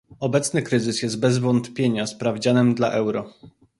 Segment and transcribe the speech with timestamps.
[0.19, 3.33] Obecny kryzys jest bez wątpienia sprawdzianem dla euro